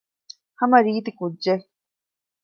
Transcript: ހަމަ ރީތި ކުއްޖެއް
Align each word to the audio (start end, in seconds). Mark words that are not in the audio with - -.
ހަމަ 0.59 0.77
ރީތި 0.85 1.11
ކުއްޖެއް 1.17 1.65